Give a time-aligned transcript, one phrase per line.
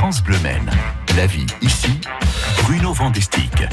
[0.00, 0.38] France Bleu.
[1.14, 2.00] La vie ici,
[2.62, 3.68] Bruno Vandestick.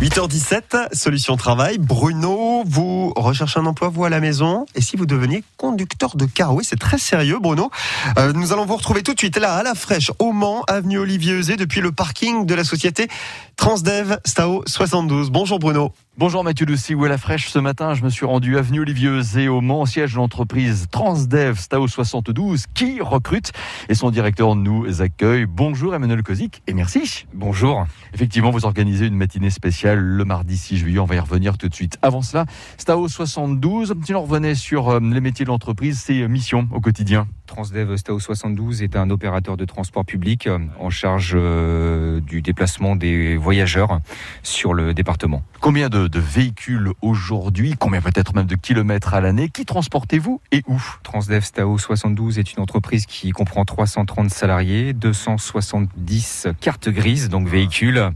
[0.00, 1.76] 8h17, solution travail.
[1.76, 4.64] Bruno, vous recherchez un emploi, vous, à la maison?
[4.74, 6.54] Et si vous deveniez conducteur de car?
[6.54, 7.70] Oui, c'est très sérieux, Bruno.
[8.16, 10.96] Euh, nous allons vous retrouver tout de suite là, à la fraîche, au Mans, avenue
[10.96, 13.08] Olivier Eusé, depuis le parking de la société
[13.56, 15.28] Transdev Stao 72.
[15.30, 15.92] Bonjour, Bruno.
[16.18, 17.48] Bonjour Mathieu de où à la fraîche.
[17.48, 21.56] Ce matin, je me suis rendu avenue Olivier Eusé au Mans, siège de l'entreprise Transdev
[21.56, 23.52] Stao 72 qui recrute
[23.88, 25.46] et son directeur nous accueille.
[25.46, 27.26] Bonjour Emmanuel Kozik et merci.
[27.34, 27.86] Bonjour.
[28.14, 30.98] Effectivement, vous organisez une matinée spéciale le mardi 6 juillet.
[30.98, 31.98] On va y revenir tout de suite.
[32.02, 32.46] Avant cela,
[32.78, 37.28] Stao 72, si on revenait sur euh, les métiers de l'entreprise, ses missions au quotidien.
[37.46, 42.96] Transdev Stao 72 est un opérateur de transport public euh, en charge euh, du déplacement
[42.96, 44.00] des voyageurs
[44.42, 45.44] sur le département.
[45.60, 50.80] Combien de, véhicules aujourd'hui Combien peut-être même de kilomètres à l'année Qui transportez-vous et où
[51.02, 58.10] Transdev Stao 72 est une entreprise qui comprend 330 salariés, 270 cartes grises, donc véhicules,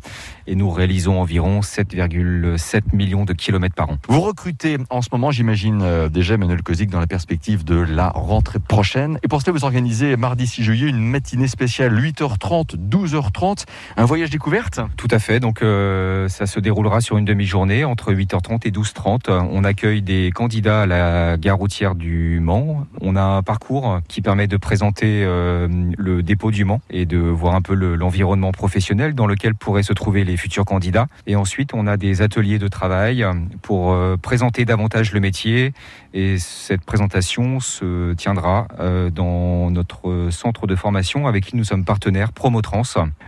[0.46, 3.98] et nous réalisons environ 7,7 millions de kilomètres par an.
[4.09, 8.09] Vous recrutez en ce moment, j'imagine euh, déjà Emmanuel Kozik, dans la perspective de la
[8.10, 9.18] rentrée prochaine.
[9.23, 13.65] Et pour cela, vous organisez mardi 6 juillet une matinée spéciale 8h30, 12h30,
[13.96, 14.80] un voyage découverte?
[14.96, 19.30] Tout à fait, donc euh, ça se déroulera sur une demi-journée entre 8h30 et 12h30.
[19.51, 22.87] On accueille des candidats à la gare routière du Mans.
[23.01, 27.19] On a un parcours qui permet de présenter euh, le dépôt du Mans et de
[27.19, 31.07] voir un peu l'environnement professionnel dans lequel pourraient se trouver les futurs candidats.
[31.27, 33.25] Et ensuite, on a des ateliers de travail
[33.63, 35.73] pour euh, présenter davantage le métier.
[36.15, 38.66] Et cette présentation se tiendra
[39.15, 42.83] dans notre centre de formation avec qui nous sommes partenaires Promotrans.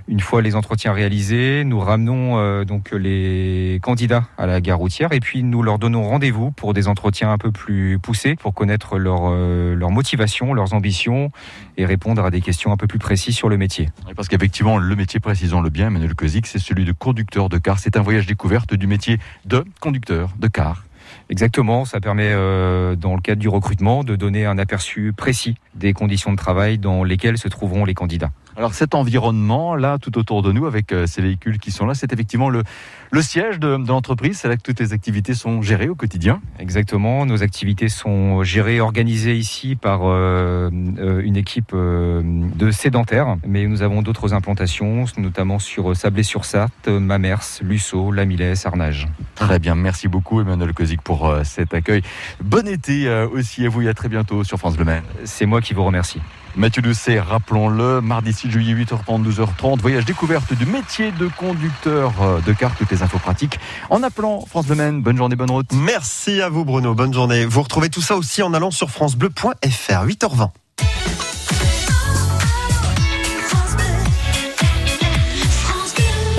[0.09, 5.13] Une fois les entretiens réalisés, nous ramenons euh, donc les candidats à la gare routière
[5.13, 8.99] et puis nous leur donnons rendez-vous pour des entretiens un peu plus poussés pour connaître
[8.99, 11.31] leur, euh, leur motivation, leurs ambitions
[11.77, 13.89] et répondre à des questions un peu plus précises sur le métier.
[14.17, 17.79] Parce qu'effectivement, le métier, précisons-le bien, Emmanuel Kozik, c'est celui de conducteur de car.
[17.79, 20.85] C'est un voyage découverte du métier de conducteur de car.
[21.31, 25.93] Exactement, ça permet euh, dans le cadre du recrutement de donner un aperçu précis des
[25.93, 28.31] conditions de travail dans lesquelles se trouveront les candidats.
[28.57, 31.95] Alors cet environnement là, tout autour de nous, avec euh, ces véhicules qui sont là,
[31.95, 32.63] c'est effectivement le,
[33.11, 34.39] le siège de, l'entreprise.
[34.39, 36.41] C'est là que toutes les activités sont gérées au quotidien.
[36.59, 37.27] Exactement.
[37.27, 43.83] Nos activités sont gérées, organisées ici par euh, euh, une équipe de sédentaires, mais nous
[43.83, 49.09] avons d'autres implantations, notamment sur Sablé-sur-Sarthe, Mamers, Lusso, Lamilès, Arnage.
[49.35, 52.03] Très bien, merci beaucoup Emmanuel Kozik pour cet accueil.
[52.43, 55.03] Bon été aussi à vous et à très bientôt sur France Bleu Maine.
[55.25, 56.21] C'est moi qui vous remercie.
[56.57, 62.41] Mathieu Doucet, rappelons-le, mardi 6 juillet 8h30, 12h30, voyage découverte du métier de conducteur euh,
[62.41, 63.59] de car, toutes les infos pratiques
[63.91, 65.73] en appelant France Bleu Bonne journée, bonne route.
[65.73, 67.45] Merci à vous Bruno, bonne journée.
[67.45, 70.64] Vous retrouvez tout ça aussi en allant sur francebleu.fr, 8h20.